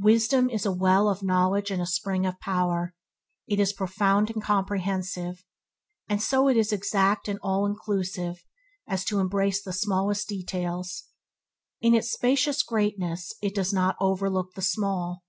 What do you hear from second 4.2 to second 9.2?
and comprehensive, and is so exact and all inclusive as to